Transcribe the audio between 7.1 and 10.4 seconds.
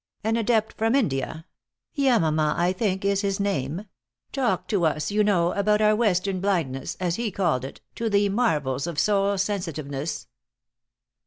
he called it, to the marvels of soul sensitiveness."